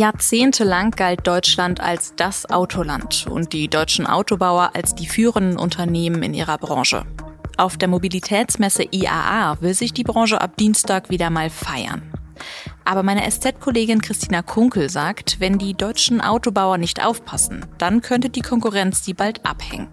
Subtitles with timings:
[0.00, 6.32] Jahrzehntelang galt Deutschland als das Autoland und die deutschen Autobauer als die führenden Unternehmen in
[6.32, 7.04] ihrer Branche.
[7.58, 12.00] Auf der Mobilitätsmesse IAA will sich die Branche ab Dienstag wieder mal feiern.
[12.86, 18.40] Aber meine SZ-Kollegin Christina Kunkel sagt, wenn die deutschen Autobauer nicht aufpassen, dann könnte die
[18.40, 19.88] Konkurrenz sie bald abhängen.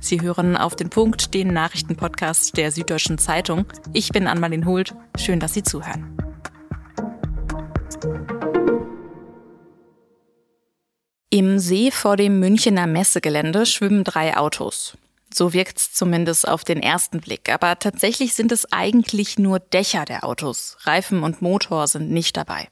[0.00, 3.66] Sie hören auf den Punkt den Nachrichtenpodcast der Süddeutschen Zeitung.
[3.92, 4.94] Ich bin Anmalin Hult.
[5.18, 6.16] Schön, dass Sie zuhören.
[11.34, 14.96] Im See vor dem Münchener Messegelände schwimmen drei Autos.
[15.34, 17.52] So wirkt's zumindest auf den ersten Blick.
[17.52, 20.76] Aber tatsächlich sind es eigentlich nur Dächer der Autos.
[20.82, 22.68] Reifen und Motor sind nicht dabei.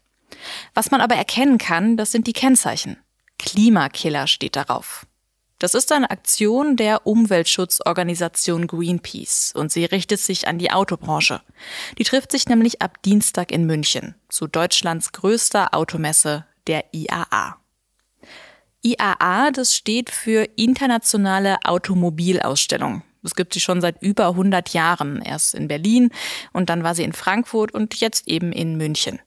[0.74, 2.98] Was man aber erkennen kann, das sind die Kennzeichen.
[3.36, 5.08] Klimakiller steht darauf.
[5.58, 11.40] Das ist eine Aktion der Umweltschutzorganisation Greenpeace und sie richtet sich an die Autobranche.
[11.98, 17.56] Die trifft sich nämlich ab Dienstag in München zu Deutschlands größter Automesse, der IAA.
[18.82, 23.02] IAA, das steht für Internationale Automobilausstellung.
[23.22, 25.22] Das gibt sie schon seit über 100 Jahren.
[25.22, 26.10] Erst in Berlin
[26.52, 29.20] und dann war sie in Frankfurt und jetzt eben in München.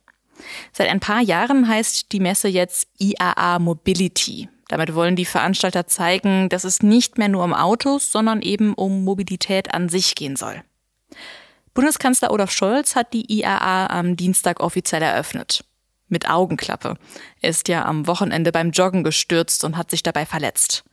[0.73, 4.49] Seit ein paar Jahren heißt die Messe jetzt IAA Mobility.
[4.67, 9.05] Damit wollen die Veranstalter zeigen, dass es nicht mehr nur um Autos, sondern eben um
[9.05, 10.63] Mobilität an sich gehen soll.
[11.73, 15.63] Bundeskanzler Olaf Scholz hat die IAA am Dienstag offiziell eröffnet
[16.07, 16.95] mit Augenklappe.
[17.41, 20.83] Er ist ja am Wochenende beim Joggen gestürzt und hat sich dabei verletzt.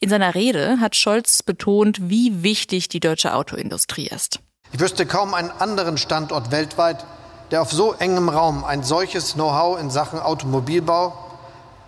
[0.00, 4.40] In seiner Rede hat Scholz betont, wie wichtig die deutsche Autoindustrie ist.
[4.72, 7.04] Ich wüsste kaum einen anderen Standort weltweit,
[7.50, 11.16] der auf so engem Raum ein solches Know-how in Sachen Automobilbau,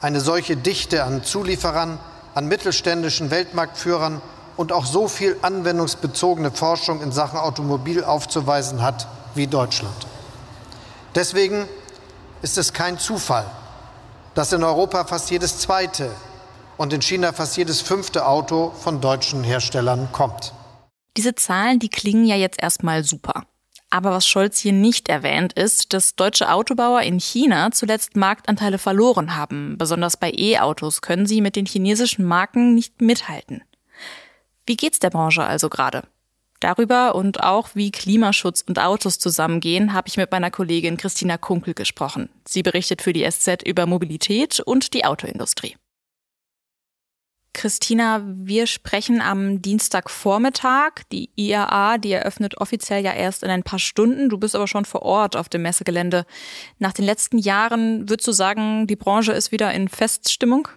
[0.00, 1.98] eine solche Dichte an Zulieferern,
[2.34, 4.20] an mittelständischen Weltmarktführern
[4.56, 10.06] und auch so viel anwendungsbezogene Forschung in Sachen Automobil aufzuweisen hat wie Deutschland.
[11.14, 11.66] Deswegen
[12.46, 13.44] ist es kein Zufall,
[14.36, 16.12] dass in Europa fast jedes zweite
[16.76, 20.52] und in China fast jedes fünfte Auto von deutschen Herstellern kommt.
[21.16, 23.46] Diese Zahlen, die klingen ja jetzt erstmal super.
[23.90, 29.34] Aber was Scholz hier nicht erwähnt, ist, dass deutsche Autobauer in China zuletzt Marktanteile verloren
[29.34, 29.76] haben.
[29.76, 33.64] Besonders bei E-Autos können sie mit den chinesischen Marken nicht mithalten.
[34.66, 36.04] Wie geht's der Branche also gerade?
[36.60, 41.74] Darüber und auch wie Klimaschutz und Autos zusammengehen, habe ich mit meiner Kollegin Christina Kunkel
[41.74, 42.28] gesprochen.
[42.46, 45.76] Sie berichtet für die SZ über Mobilität und die Autoindustrie.
[47.56, 51.04] Christina, wir sprechen am Dienstagvormittag.
[51.10, 54.28] Die IAA, die eröffnet offiziell ja erst in ein paar Stunden.
[54.28, 56.26] Du bist aber schon vor Ort auf dem Messegelände.
[56.78, 60.68] Nach den letzten Jahren würdest du sagen, die Branche ist wieder in Feststimmung?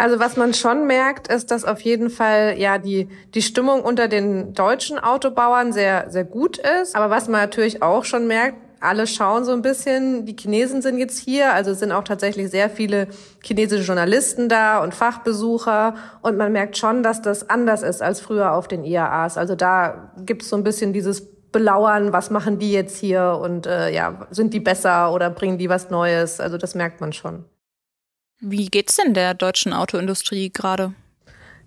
[0.00, 4.08] Also was man schon merkt, ist, dass auf jeden Fall ja die die Stimmung unter
[4.08, 6.96] den deutschen Autobauern sehr sehr gut ist.
[6.96, 10.96] Aber was man natürlich auch schon merkt, alle schauen so ein bisschen, die Chinesen sind
[10.96, 13.08] jetzt hier, also sind auch tatsächlich sehr viele
[13.44, 18.54] chinesische Journalisten da und Fachbesucher und man merkt schon, dass das anders ist als früher
[18.54, 19.36] auf den IAAs.
[19.36, 23.92] Also da gibt's so ein bisschen dieses Belauern, was machen die jetzt hier und äh,
[23.92, 26.40] ja, sind die besser oder bringen die was Neues?
[26.40, 27.44] Also das merkt man schon.
[28.40, 30.92] Wie geht's denn der deutschen Autoindustrie gerade?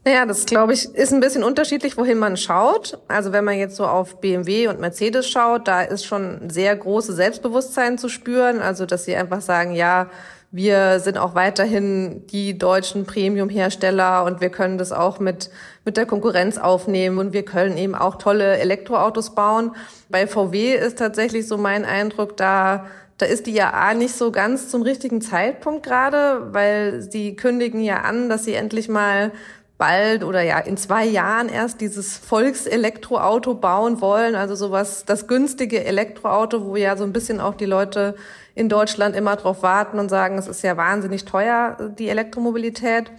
[0.05, 2.99] Naja, das glaube ich ist ein bisschen unterschiedlich, wohin man schaut.
[3.07, 7.13] Also wenn man jetzt so auf BMW und Mercedes schaut, da ist schon sehr große
[7.13, 8.61] Selbstbewusstsein zu spüren.
[8.61, 10.09] Also dass sie einfach sagen, ja,
[10.51, 15.49] wir sind auch weiterhin die deutschen Premium-Hersteller und wir können das auch mit,
[15.83, 19.71] mit der Konkurrenz aufnehmen und wir können eben auch tolle Elektroautos bauen.
[20.09, 22.85] Bei VW ist tatsächlich so mein Eindruck, da
[23.17, 28.01] da ist die ja nicht so ganz zum richtigen Zeitpunkt gerade, weil sie kündigen ja
[28.01, 29.31] an, dass sie endlich mal
[29.77, 35.83] bald oder ja in zwei Jahren erst dieses Volkselektroauto bauen wollen, also sowas, das günstige
[35.83, 38.15] Elektroauto, wo ja so ein bisschen auch die Leute
[38.55, 43.11] in Deutschland immer drauf warten und sagen, es ist ja wahnsinnig teuer, die Elektromobilität.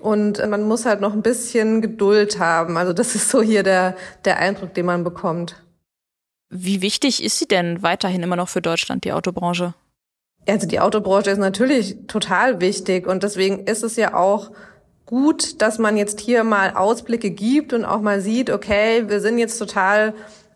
[0.00, 2.76] Und man muss halt noch ein bisschen Geduld haben.
[2.76, 5.56] Also das ist so hier der, der Eindruck, den man bekommt.
[6.48, 9.74] Wie wichtig ist sie denn weiterhin immer noch für Deutschland, die Autobranche?
[10.48, 14.52] Also die Autobranche ist natürlich total wichtig und deswegen ist es ja auch
[15.06, 19.38] gut, dass man jetzt hier mal Ausblicke gibt und auch mal sieht, okay, wir sind
[19.38, 20.14] jetzt total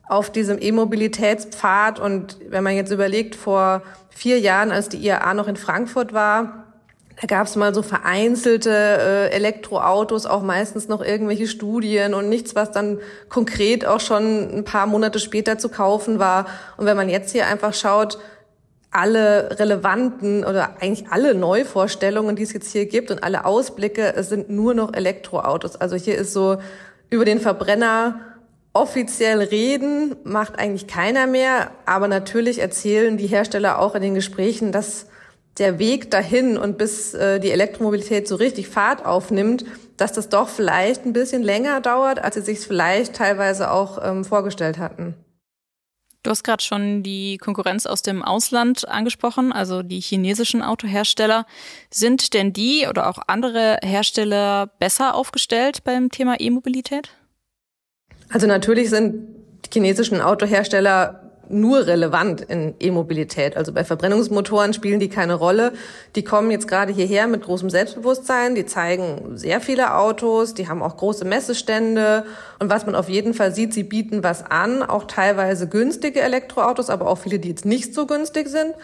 [0.09, 5.47] auf diesem E-Mobilitätspfad und wenn man jetzt überlegt, vor vier Jahren, als die IAA noch
[5.49, 6.70] in Frankfurt war,
[7.21, 12.55] da gab es mal so vereinzelte äh, Elektroautos, auch meistens noch irgendwelche Studien und nichts,
[12.55, 16.47] was dann konkret auch schon ein paar Monate später zu kaufen war.
[16.79, 18.19] Und wenn man jetzt hier einfach schaut,
[18.91, 24.31] alle relevanten oder eigentlich alle Neuvorstellungen, die es jetzt hier gibt und alle Ausblicke, es
[24.31, 25.77] sind nur noch Elektroautos.
[25.77, 26.57] Also hier ist so
[27.11, 28.21] über den Verbrenner
[28.73, 31.71] offiziell reden, macht eigentlich keiner mehr.
[31.85, 35.07] Aber natürlich erzählen die Hersteller auch in den Gesprächen, dass
[35.61, 39.65] der Weg dahin und bis äh, die Elektromobilität so richtig Fahrt aufnimmt,
[39.97, 44.25] dass das doch vielleicht ein bisschen länger dauert, als sie sich vielleicht teilweise auch ähm,
[44.25, 45.15] vorgestellt hatten.
[46.23, 51.47] Du hast gerade schon die Konkurrenz aus dem Ausland angesprochen, also die chinesischen Autohersteller.
[51.91, 57.09] Sind denn die oder auch andere Hersteller besser aufgestellt beim Thema E-Mobilität?
[58.29, 59.29] Also natürlich sind
[59.65, 63.57] die chinesischen Autohersteller nur relevant in E-Mobilität.
[63.57, 65.73] Also bei Verbrennungsmotoren spielen die keine Rolle.
[66.17, 68.55] Die kommen jetzt gerade hierher mit großem Selbstbewusstsein.
[68.55, 70.55] Die zeigen sehr viele Autos.
[70.55, 72.25] Die haben auch große Messestände.
[72.59, 74.83] Und was man auf jeden Fall sieht, sie bieten was an.
[74.83, 78.75] Auch teilweise günstige Elektroautos, aber auch viele, die jetzt nicht so günstig sind.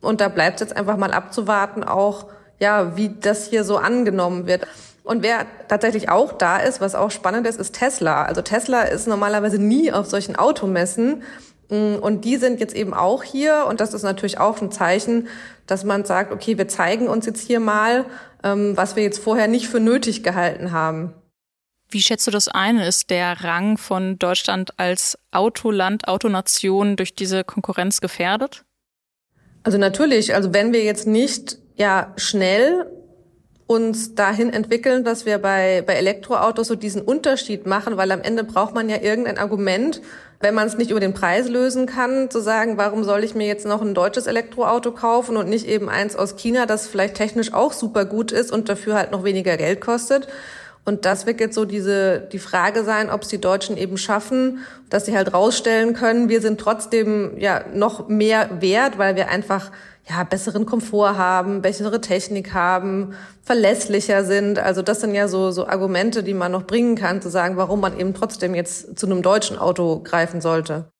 [0.00, 2.26] Und da bleibt es jetzt einfach mal abzuwarten, auch,
[2.60, 4.66] ja, wie das hier so angenommen wird.
[5.04, 8.24] Und wer tatsächlich auch da ist, was auch spannend ist, ist Tesla.
[8.24, 11.22] Also Tesla ist normalerweise nie auf solchen Automessen.
[11.70, 15.28] Mm, und die sind jetzt eben auch hier und das ist natürlich auch ein Zeichen,
[15.66, 18.04] dass man sagt, okay, wir zeigen uns jetzt hier mal,
[18.42, 21.14] ähm, was wir jetzt vorher nicht für nötig gehalten haben.
[21.88, 22.78] Wie schätzt du das ein?
[22.78, 28.64] Ist der Rang von Deutschland als Autoland, Autonation durch diese Konkurrenz gefährdet?
[29.62, 32.86] Also natürlich, also wenn wir jetzt nicht ja schnell
[33.66, 38.44] uns dahin entwickeln, dass wir bei, bei Elektroautos so diesen Unterschied machen, weil am Ende
[38.44, 40.02] braucht man ja irgendein Argument,
[40.40, 43.46] wenn man es nicht über den Preis lösen kann, zu sagen, warum soll ich mir
[43.46, 47.54] jetzt noch ein deutsches Elektroauto kaufen und nicht eben eins aus China, das vielleicht technisch
[47.54, 50.28] auch super gut ist und dafür halt noch weniger Geld kostet.
[50.84, 54.58] Und das wird jetzt so diese, die Frage sein, ob es die Deutschen eben schaffen,
[54.90, 59.70] dass sie halt rausstellen können, wir sind trotzdem ja noch mehr wert, weil wir einfach
[60.08, 64.58] ja, besseren Komfort haben, bessere Technik haben, verlässlicher sind.
[64.58, 67.80] Also das sind ja so, so Argumente, die man noch bringen kann, zu sagen, warum
[67.80, 70.90] man eben trotzdem jetzt zu einem deutschen Auto greifen sollte.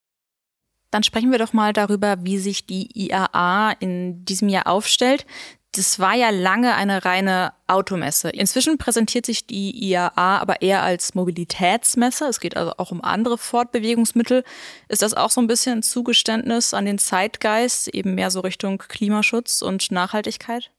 [0.90, 5.26] Dann sprechen wir doch mal darüber, wie sich die IAA in diesem Jahr aufstellt.
[5.76, 8.30] Das war ja lange eine reine Automesse.
[8.30, 12.26] Inzwischen präsentiert sich die IAA aber eher als Mobilitätsmesse.
[12.26, 14.44] Es geht also auch um andere Fortbewegungsmittel.
[14.88, 18.78] Ist das auch so ein bisschen ein Zugeständnis an den Zeitgeist, eben mehr so Richtung
[18.78, 20.70] Klimaschutz und Nachhaltigkeit?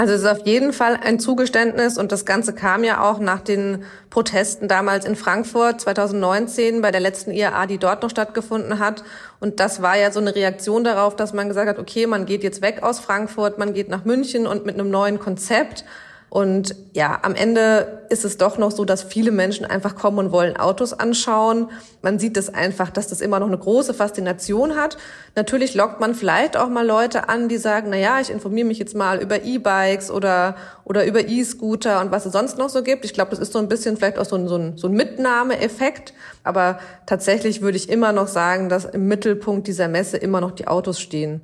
[0.00, 3.40] Also es ist auf jeden Fall ein Zugeständnis und das Ganze kam ja auch nach
[3.40, 9.04] den Protesten damals in Frankfurt 2019 bei der letzten IAA, die dort noch stattgefunden hat.
[9.40, 12.42] Und das war ja so eine Reaktion darauf, dass man gesagt hat, okay, man geht
[12.42, 15.84] jetzt weg aus Frankfurt, man geht nach München und mit einem neuen Konzept
[16.30, 20.30] und ja, am Ende ist es doch noch so, dass viele Menschen einfach kommen und
[20.30, 21.68] wollen Autos anschauen.
[22.02, 24.96] Man sieht es einfach, dass das immer noch eine große Faszination hat.
[25.34, 28.78] Natürlich lockt man vielleicht auch mal Leute an, die sagen, na ja, ich informiere mich
[28.78, 30.54] jetzt mal über E-Bikes oder,
[30.84, 33.04] oder über E-Scooter und was es sonst noch so gibt.
[33.04, 34.94] Ich glaube, das ist so ein bisschen vielleicht auch so ein, so ein, so ein
[34.94, 36.14] Mitnahmeeffekt.
[36.44, 40.68] Aber tatsächlich würde ich immer noch sagen, dass im Mittelpunkt dieser Messe immer noch die
[40.68, 41.40] Autos stehen.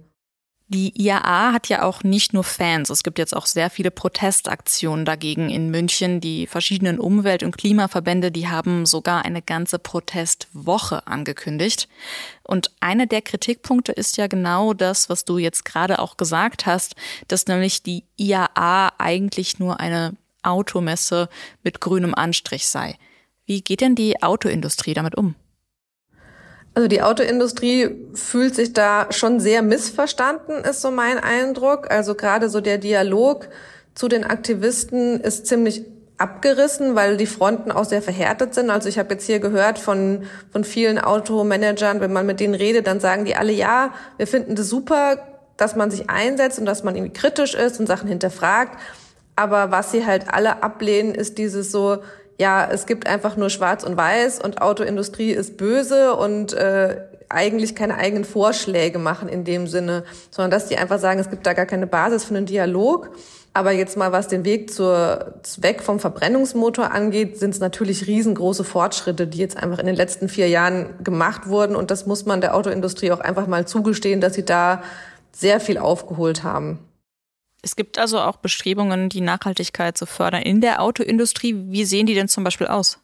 [0.69, 2.91] Die IAA hat ja auch nicht nur Fans.
[2.91, 6.21] Es gibt jetzt auch sehr viele Protestaktionen dagegen in München.
[6.21, 11.89] Die verschiedenen Umwelt- und Klimaverbände, die haben sogar eine ganze Protestwoche angekündigt.
[12.43, 16.97] Und einer der Kritikpunkte ist ja genau das, was du jetzt gerade auch gesagt hast,
[17.29, 21.29] dass nämlich die IAA eigentlich nur eine Automesse
[21.63, 22.97] mit grünem Anstrich sei.
[23.45, 25.37] Wie geht denn die Autoindustrie damit um?
[26.77, 31.91] Also die Autoindustrie fühlt sich da schon sehr missverstanden, ist so mein Eindruck.
[31.91, 33.49] Also gerade so der Dialog
[33.95, 35.87] zu den Aktivisten ist ziemlich
[36.19, 38.69] abgerissen, weil die Fronten auch sehr verhärtet sind.
[38.69, 42.87] Also ich habe jetzt hier gehört von, von vielen Automanagern, wenn man mit denen redet,
[42.87, 45.17] dann sagen die alle, ja, wir finden das super,
[45.57, 48.79] dass man sich einsetzt und dass man irgendwie kritisch ist und Sachen hinterfragt.
[49.35, 52.03] Aber was sie halt alle ablehnen, ist dieses so,
[52.39, 57.75] ja, es gibt einfach nur Schwarz und Weiß und Autoindustrie ist böse und äh, eigentlich
[57.75, 61.55] keine eigenen Vorschläge machen in dem Sinne, sondern dass die einfach sagen, es gibt da
[61.55, 63.11] gar keine Basis für einen Dialog.
[63.53, 68.65] Aber jetzt mal, was den Weg zur, weg vom Verbrennungsmotor angeht, sind es natürlich riesengroße
[68.65, 71.75] Fortschritte, die jetzt einfach in den letzten vier Jahren gemacht wurden.
[71.75, 74.83] Und das muss man der Autoindustrie auch einfach mal zugestehen, dass sie da
[75.33, 76.86] sehr viel aufgeholt haben.
[77.67, 81.65] Es gibt also auch Bestrebungen, die Nachhaltigkeit zu fördern in der Autoindustrie.
[81.67, 83.01] Wie sehen die denn zum Beispiel aus?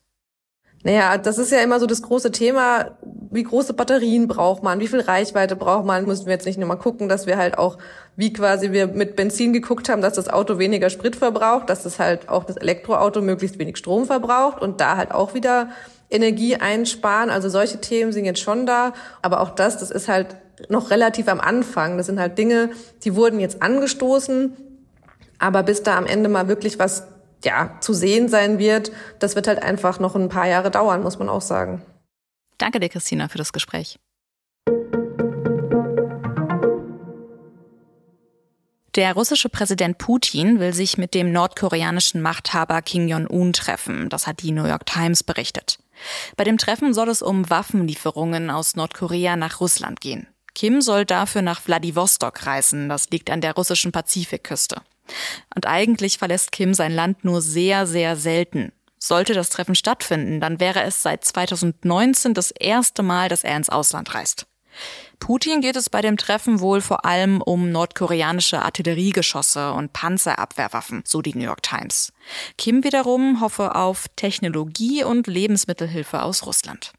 [0.84, 2.96] Naja, das ist ja immer so das große Thema.
[3.32, 4.78] Wie große Batterien braucht man?
[4.78, 6.06] Wie viel Reichweite braucht man?
[6.06, 7.76] Müssen wir jetzt nicht nur mal gucken, dass wir halt auch,
[8.14, 11.98] wie quasi wir mit Benzin geguckt haben, dass das Auto weniger Sprit verbraucht, dass das
[11.98, 15.70] halt auch das Elektroauto möglichst wenig Strom verbraucht und da halt auch wieder
[16.08, 17.30] Energie einsparen.
[17.30, 18.92] Also solche Themen sind jetzt schon da.
[19.22, 20.36] Aber auch das, das ist halt
[20.70, 21.96] noch relativ am Anfang.
[21.96, 22.70] Das sind halt Dinge,
[23.04, 24.56] die wurden jetzt angestoßen.
[25.38, 27.08] Aber bis da am Ende mal wirklich was,
[27.44, 31.18] ja, zu sehen sein wird, das wird halt einfach noch ein paar Jahre dauern, muss
[31.18, 31.82] man auch sagen.
[32.58, 33.98] Danke dir, Christina, für das Gespräch.
[38.94, 44.10] Der russische Präsident Putin will sich mit dem nordkoreanischen Machthaber Kim Jong-un treffen.
[44.10, 45.78] Das hat die New York Times berichtet.
[46.36, 50.26] Bei dem Treffen soll es um Waffenlieferungen aus Nordkorea nach Russland gehen.
[50.54, 52.88] Kim soll dafür nach Wladiwostok reisen.
[52.88, 54.82] Das liegt an der russischen Pazifikküste.
[55.54, 58.72] Und eigentlich verlässt Kim sein Land nur sehr, sehr selten.
[58.98, 63.68] Sollte das Treffen stattfinden, dann wäre es seit 2019 das erste Mal, dass er ins
[63.68, 64.46] Ausland reist.
[65.18, 71.20] Putin geht es bei dem Treffen wohl vor allem um nordkoreanische Artilleriegeschosse und Panzerabwehrwaffen, so
[71.20, 72.12] die New York Times.
[72.58, 76.92] Kim wiederum hoffe auf Technologie und Lebensmittelhilfe aus Russland.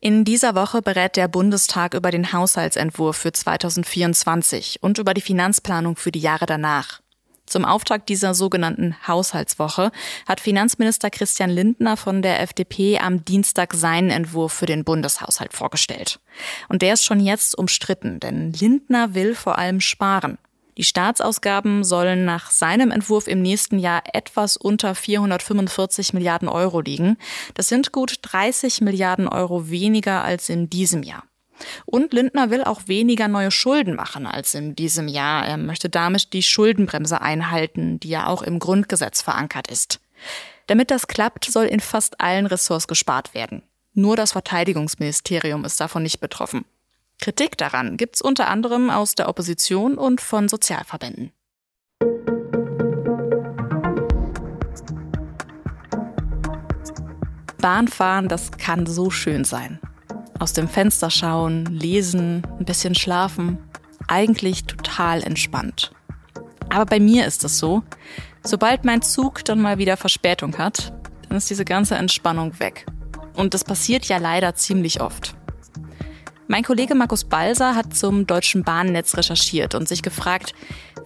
[0.00, 5.96] In dieser Woche berät der Bundestag über den Haushaltsentwurf für 2024 und über die Finanzplanung
[5.96, 7.00] für die Jahre danach.
[7.46, 9.92] Zum Auftakt dieser sogenannten Haushaltswoche
[10.28, 16.18] hat Finanzminister Christian Lindner von der FDP am Dienstag seinen Entwurf für den Bundeshaushalt vorgestellt.
[16.68, 20.38] Und der ist schon jetzt umstritten, denn Lindner will vor allem sparen.
[20.76, 27.16] Die Staatsausgaben sollen nach seinem Entwurf im nächsten Jahr etwas unter 445 Milliarden Euro liegen.
[27.54, 31.24] Das sind gut 30 Milliarden Euro weniger als in diesem Jahr.
[31.86, 35.46] Und Lindner will auch weniger neue Schulden machen als in diesem Jahr.
[35.46, 40.00] Er möchte damit die Schuldenbremse einhalten, die ja auch im Grundgesetz verankert ist.
[40.66, 43.62] Damit das klappt, soll in fast allen Ressorts gespart werden.
[43.94, 46.66] Nur das Verteidigungsministerium ist davon nicht betroffen.
[47.20, 51.32] Kritik daran gibt's unter anderem aus der Opposition und von Sozialverbänden.
[57.58, 59.80] Bahnfahren, das kann so schön sein
[60.38, 63.58] aus dem Fenster schauen, lesen, ein bisschen schlafen.
[64.08, 65.92] Eigentlich total entspannt.
[66.68, 67.82] Aber bei mir ist es so,
[68.42, 70.92] sobald mein Zug dann mal wieder Verspätung hat,
[71.28, 72.86] dann ist diese ganze Entspannung weg.
[73.34, 75.36] Und das passiert ja leider ziemlich oft.
[76.48, 80.54] Mein Kollege Markus Balser hat zum deutschen Bahnnetz recherchiert und sich gefragt,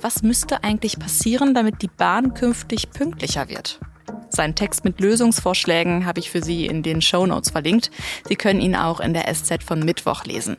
[0.01, 3.81] was müsste eigentlich passieren, damit die Bahn künftig pünktlicher wird?
[4.29, 7.91] Seinen Text mit Lösungsvorschlägen habe ich für Sie in den Show Notes verlinkt.
[8.29, 10.57] Sie können ihn auch in der SZ von Mittwoch lesen.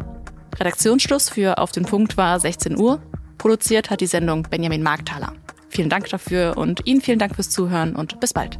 [0.59, 3.01] Redaktionsschluss für Auf den Punkt war 16 Uhr.
[3.37, 5.33] Produziert hat die Sendung Benjamin Markthaler.
[5.69, 8.57] Vielen Dank dafür und Ihnen vielen Dank fürs Zuhören und bis bald.